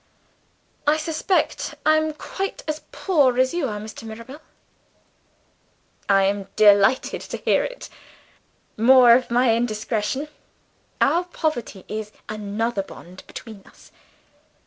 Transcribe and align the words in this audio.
"I 0.87 0.97
suspect 0.97 1.75
I 1.85 1.95
am 1.97 2.13
quite 2.13 2.63
as 2.67 2.81
poor 2.91 3.37
as 3.39 3.53
you 3.53 3.67
are, 3.67 3.79
Mr. 3.79 4.01
Mirabel." 4.01 4.41
"I 6.09 6.23
am 6.23 6.47
delighted 6.55 7.21
to 7.21 7.37
hear 7.37 7.63
it. 7.63 7.87
(More 8.77 9.13
of 9.13 9.29
my 9.29 9.53
indiscretion!) 9.55 10.27
Our 11.01 11.25
poverty 11.25 11.85
is 11.87 12.11
another 12.27 12.81
bond 12.81 13.21
between 13.27 13.61
us." 13.67 13.91